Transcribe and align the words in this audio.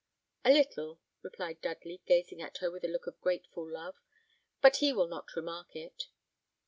"A 0.43 0.51
little," 0.51 0.99
replied 1.21 1.61
Dudley, 1.61 2.01
gazing 2.07 2.41
at 2.41 2.57
her 2.57 2.71
with 2.71 2.83
a 2.83 2.87
look 2.87 3.05
of 3.05 3.21
grateful 3.21 3.69
love; 3.69 3.97
"but 4.59 4.77
he 4.77 4.91
will 4.91 5.07
not 5.07 5.35
remark 5.35 5.75
it." 5.75 6.07